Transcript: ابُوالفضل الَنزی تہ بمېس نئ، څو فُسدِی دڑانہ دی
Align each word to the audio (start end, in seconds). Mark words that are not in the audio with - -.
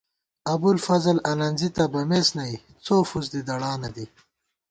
ابُوالفضل 0.53 1.17
الَنزی 1.31 1.69
تہ 1.75 1.83
بمېس 1.91 2.29
نئ، 2.37 2.53
څو 2.85 2.95
فُسدِی 3.09 3.41
دڑانہ 3.47 3.89
دی 3.95 4.05